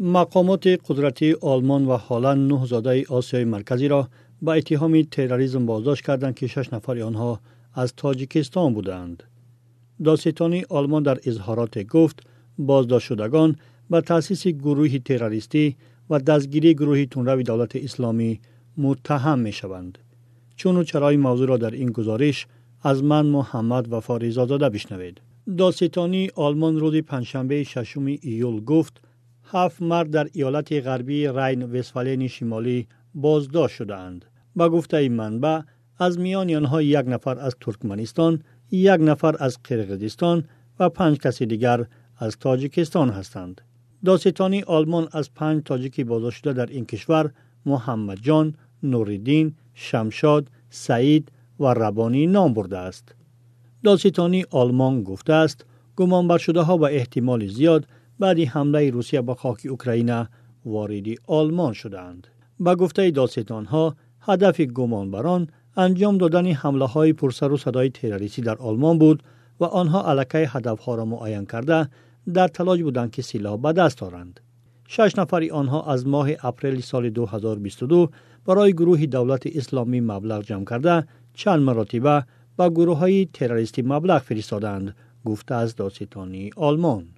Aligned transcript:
مقامات 0.00 0.66
قدرتی 0.66 1.36
آلمان 1.40 1.86
و 1.86 1.96
هلند 1.96 2.52
نه 2.52 2.66
زاده 2.66 3.04
آسیای 3.08 3.44
مرکزی 3.44 3.88
را 3.88 4.08
با 4.42 4.54
اتهام 4.54 5.02
تروریسم 5.02 5.66
بازداشت 5.66 6.04
کردند 6.04 6.34
که 6.34 6.46
شش 6.46 6.72
نفر 6.72 6.98
آنها 6.98 7.40
از 7.74 7.94
تاجیکستان 7.96 8.74
بودند. 8.74 9.22
داستانی 10.04 10.64
آلمان 10.68 11.02
در 11.02 11.18
اظهارات 11.24 11.78
گفت 11.78 12.20
بازداشت 12.58 13.06
شدگان 13.06 13.56
به 13.90 14.00
تأسیس 14.00 14.46
گروهی 14.46 14.98
تروریستی 14.98 15.76
و 16.10 16.18
دستگیری 16.18 16.74
گروهی 16.74 17.06
تونروی 17.06 17.42
دولت 17.42 17.76
اسلامی 17.76 18.40
متهم 18.78 19.38
می 19.38 19.52
شوند. 19.52 19.98
چون 20.56 20.76
و 20.76 20.84
چرای 20.84 21.16
موضوع 21.16 21.48
را 21.48 21.56
در 21.56 21.70
این 21.70 21.90
گزارش 21.90 22.46
از 22.82 23.04
من 23.04 23.26
محمد 23.26 23.92
و 23.92 24.00
فاریزا 24.00 24.46
زاده 24.46 24.68
بشنوید. 24.68 25.20
داستانی 25.58 26.30
آلمان 26.34 26.80
روز 26.80 26.96
پنجشنبه 26.96 27.64
ششم 27.64 28.04
ایول 28.04 28.60
گفت 28.60 29.05
هفت 29.52 29.82
مرد 29.82 30.10
در 30.10 30.28
ایالت 30.32 30.72
غربی 30.72 31.28
رین 31.28 31.62
وستفالین 31.62 32.28
شمالی 32.28 32.86
بازداشت 33.14 33.76
شدهاند. 33.76 34.24
با 34.56 34.68
گفته 34.68 34.96
این 34.96 35.12
منبع 35.12 35.60
از 35.98 36.18
میان 36.18 36.54
آنها 36.54 36.82
یک 36.82 37.04
نفر 37.08 37.38
از 37.38 37.56
ترکمنستان، 37.60 38.42
یک 38.70 39.00
نفر 39.00 39.36
از 39.38 39.58
قرقیزستان 39.64 40.44
و 40.78 40.88
پنج 40.88 41.18
کسی 41.18 41.46
دیگر 41.46 41.86
از 42.18 42.36
تاجیکستان 42.38 43.10
هستند. 43.10 43.60
داستانی 44.04 44.62
آلمان 44.62 45.08
از 45.12 45.34
پنج 45.34 45.62
تاجیکی 45.64 46.04
بازداشت 46.04 46.38
شده 46.38 46.52
در 46.52 46.66
این 46.66 46.84
کشور 46.84 47.30
محمد 47.66 48.18
جان، 48.22 48.54
نوریدین، 48.82 49.54
شمشاد، 49.74 50.50
سعید 50.70 51.32
و 51.60 51.66
ربانی 51.66 52.26
نام 52.26 52.54
برده 52.54 52.78
است. 52.78 53.14
داستانی 53.84 54.44
آلمان 54.50 55.02
گفته 55.02 55.32
است 55.32 55.64
گمان 55.96 56.38
شده 56.38 56.60
ها 56.60 56.78
و 56.78 56.84
احتمال 56.86 57.46
زیاد 57.46 57.86
بعدی 58.18 58.44
حمله 58.44 58.90
روسیه 58.90 59.22
به 59.22 59.34
خاک 59.34 59.66
اوکراین 59.70 60.26
واردی 60.64 61.16
آلمان 61.26 61.72
شدند. 61.72 62.26
با 62.60 62.74
گفته 62.74 63.10
داستان 63.10 63.64
ها 63.64 63.96
هدف 64.20 64.60
گمان 64.60 65.10
بران 65.10 65.48
انجام 65.76 66.18
دادن 66.18 66.46
حمله 66.46 66.86
های 66.86 67.12
پرسر 67.12 67.52
و 67.52 67.56
صدای 67.56 67.90
تروریستی 67.90 68.42
در 68.42 68.56
آلمان 68.56 68.98
بود 68.98 69.22
و 69.60 69.64
آنها 69.64 70.10
علکه 70.10 70.38
هدف 70.38 70.80
ها 70.80 70.94
را 70.94 71.04
معین 71.04 71.46
کرده 71.46 71.88
در 72.34 72.48
تلاش 72.48 72.82
بودند 72.82 73.10
که 73.10 73.22
سلاح 73.22 73.56
به 73.56 73.72
دست 73.72 73.98
دارند. 73.98 74.40
شش 74.88 75.18
نفر 75.18 75.48
آنها 75.52 75.92
از 75.92 76.06
ماه 76.06 76.28
اپریل 76.42 76.80
سال 76.80 77.10
2022 77.10 78.10
برای 78.46 78.72
گروه 78.72 79.06
دولت 79.06 79.46
اسلامی 79.46 80.00
مبلغ 80.00 80.42
جمع 80.42 80.64
کرده 80.64 81.06
چند 81.34 81.60
مراتبه 81.60 82.24
با 82.56 82.70
گروه 82.70 82.98
های 82.98 83.28
تروریستی 83.32 83.82
مبلغ 83.82 84.22
فرستادند 84.22 84.96
گفته 85.24 85.54
از 85.54 85.76
داستانی 85.76 86.50
آلمان. 86.56 87.15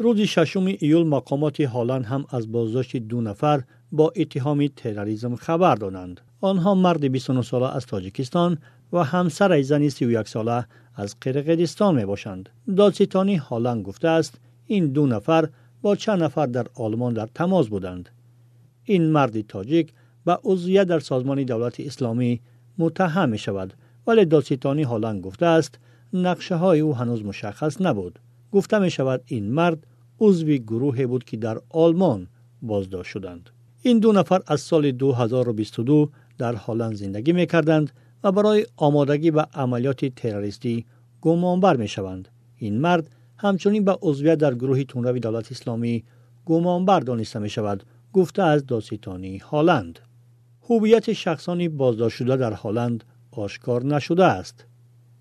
روز 0.00 0.20
ششم 0.20 0.66
ایول 0.66 1.06
مقامات 1.06 1.60
هالند 1.60 2.04
هم 2.04 2.24
از 2.30 2.52
بازداشت 2.52 2.96
دو 2.96 3.20
نفر 3.20 3.62
با 3.92 4.12
اتهام 4.16 4.66
تروریسم 4.66 5.36
خبر 5.36 5.74
دادند. 5.74 6.20
آنها 6.40 6.74
مرد 6.74 7.04
29 7.12 7.42
ساله 7.42 7.76
از 7.76 7.86
تاجیکستان 7.86 8.58
و 8.92 9.04
همسر 9.04 9.62
زن 9.62 9.88
31 9.88 10.28
ساله 10.28 10.66
از 10.94 11.16
قرقیزستان 11.20 11.94
می 11.94 12.04
باشند. 12.04 12.48
دادستانی 12.76 13.36
هالند 13.36 13.84
گفته 13.84 14.08
است 14.08 14.40
این 14.66 14.86
دو 14.86 15.06
نفر 15.06 15.48
با 15.82 15.96
چند 15.96 16.22
نفر 16.22 16.46
در 16.46 16.66
آلمان 16.74 17.14
در 17.14 17.28
تماس 17.34 17.68
بودند. 17.68 18.08
این 18.84 19.10
مرد 19.10 19.40
تاجیک 19.40 19.92
به 20.24 20.38
عضویت 20.44 20.86
در 20.86 20.98
سازمان 20.98 21.42
دولت 21.42 21.80
اسلامی 21.80 22.40
متهم 22.78 23.28
می 23.28 23.38
شود 23.38 23.74
ولی 24.06 24.24
دادستانی 24.24 24.82
هالند 24.82 25.22
گفته 25.22 25.46
است 25.46 25.78
نقشه 26.12 26.54
های 26.54 26.80
او 26.80 26.96
هنوز 26.96 27.24
مشخص 27.24 27.80
نبود. 27.80 28.18
گفته 28.52 28.78
می 28.78 28.90
شود 28.90 29.22
این 29.26 29.50
مرد 29.50 29.86
عضوی 30.20 30.58
گروه 30.58 31.06
بود 31.06 31.24
که 31.24 31.36
در 31.36 31.60
آلمان 31.70 32.28
بازداشت 32.62 33.10
شدند. 33.10 33.50
این 33.82 33.98
دو 33.98 34.12
نفر 34.12 34.40
از 34.46 34.60
سال 34.60 34.90
2022 34.90 36.10
در 36.38 36.54
هلند 36.54 36.94
زندگی 36.94 37.32
می 37.32 37.46
کردند 37.46 37.90
و 38.24 38.32
برای 38.32 38.66
آمادگی 38.76 39.30
به 39.30 39.46
عملیات 39.54 40.04
تروریستی 40.04 40.86
گمانبر 41.20 41.76
می 41.76 41.88
شوند. 41.88 42.28
این 42.56 42.80
مرد 42.80 43.10
همچنین 43.36 43.84
به 43.84 43.98
عضویت 44.02 44.38
در 44.38 44.54
گروه 44.54 44.84
تونروی 44.84 45.20
دولت 45.20 45.52
اسلامی 45.52 46.04
گمانبر 46.46 47.00
دانسته 47.00 47.38
می 47.38 47.50
شود 47.50 47.84
گفته 48.12 48.42
از 48.42 48.66
داستانی 48.66 49.38
هالند. 49.38 49.98
هویت 50.70 51.12
شخصانی 51.12 51.68
بازداشت 51.68 52.16
شده 52.16 52.36
در 52.36 52.52
هلند 52.52 53.04
آشکار 53.30 53.84
نشده 53.84 54.24
است. 54.24 54.64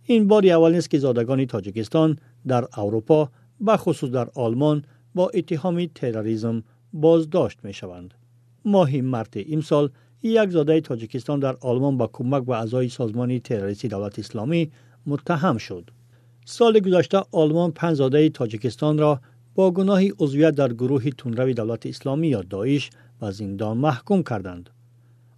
این 0.10 0.28
بار 0.28 0.48
اول 0.48 0.76
نیست 0.76 0.90
که 0.90 1.00
زادگان 1.00 1.46
تاجیکستان 1.46 2.18
در 2.48 2.68
اروپا 2.78 3.30
به 3.60 3.78
خصوص 3.78 4.10
در 4.10 4.30
آلمان 4.36 4.84
با 5.16 5.30
اتهام 5.34 5.86
تروریسم 5.86 6.64
بازداشت 6.94 7.60
می 7.64 7.74
شوند. 7.74 8.14
ماهی 8.66 9.02
مرت 9.02 9.34
امسال 9.52 9.90
یک 10.24 10.50
زاده 10.50 10.82
تاجیکستان 10.82 11.40
در 11.40 11.58
آلمان 11.62 11.98
با 11.98 12.08
کمک 12.14 12.44
به 12.44 12.58
اعضای 12.58 12.90
سازمان 12.90 13.40
تروریستی 13.40 13.88
دولت 13.88 14.20
اسلامی 14.20 14.72
متهم 15.06 15.58
شد. 15.58 15.90
سال 16.46 16.80
گذشته 16.80 17.22
آلمان 17.32 17.72
پنج 17.72 17.96
زاده 17.96 18.30
تاجیکستان 18.30 18.98
را 18.98 19.22
با 19.56 19.72
گناه 19.72 20.02
عضویت 20.20 20.56
در 20.56 20.74
گروه 20.74 21.10
تونروی 21.10 21.54
دولت 21.54 21.86
اسلامی 21.86 22.28
یا 22.28 22.42
داعش 22.42 22.90
و 23.22 23.32
زندان 23.32 23.78
محکوم 23.78 24.24
کردند. 24.24 24.70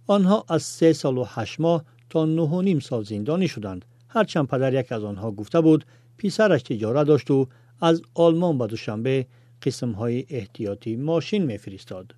آنها 0.06 0.44
از 0.48 0.62
سه 0.62 0.92
سال 0.92 1.18
و 1.18 1.24
هشت 1.28 1.60
ماه 1.60 1.84
تا 2.10 2.24
نه 2.24 2.42
و 2.42 2.62
نیم 2.62 2.78
سال 2.80 3.04
زندانی 3.04 3.48
شدند. 3.48 3.84
هرچند 4.12 4.46
پدر 4.46 4.80
یک 4.80 4.92
از 4.92 5.04
آنها 5.04 5.32
گفته 5.32 5.60
بود 5.60 5.84
پیسرش 6.16 6.62
تجارت 6.62 7.06
داشت 7.06 7.30
و 7.30 7.48
از 7.80 8.02
آلمان 8.14 8.58
به 8.58 8.66
دوشنبه 8.66 9.26
قسم 9.62 9.92
های 9.92 10.24
احتیاطی 10.28 10.96
ماشین 10.96 11.44
میفرستاد. 11.44 12.14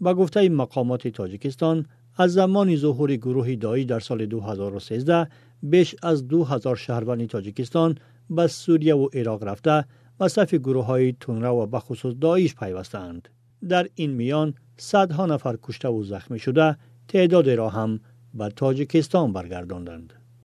با 0.00 0.14
گفته 0.14 0.48
مقامات 0.48 1.08
تاجیکستان 1.08 1.86
از 2.16 2.32
زمان 2.32 2.76
ظهور 2.76 3.16
گروه 3.16 3.54
دایی 3.54 3.84
در 3.84 4.00
سال 4.00 4.26
2013 4.26 5.28
بیش 5.62 5.94
از 6.02 6.28
2000 6.28 6.76
شهروند 6.76 7.26
تاجیکستان 7.26 7.98
به 8.30 8.46
سوریه 8.46 8.94
و 8.94 9.08
عراق 9.14 9.44
رفته 9.44 9.84
و 10.20 10.28
صف 10.28 10.54
گروه 10.54 10.84
های 10.84 11.14
تونرا 11.20 11.56
و 11.56 11.66
بخصوص 11.66 12.14
دایش 12.20 12.54
پیوستند. 12.54 13.28
در 13.68 13.88
این 13.94 14.10
میان 14.10 14.54
صدها 14.76 15.26
نفر 15.26 15.58
کشته 15.62 15.88
و 15.88 16.04
زخمی 16.04 16.38
شده 16.38 16.76
تعداد 17.08 17.50
را 17.50 17.68
هم 17.68 18.00
به 18.34 18.48
تاجیکستان 18.48 19.32
برگرداندند. 19.32 20.17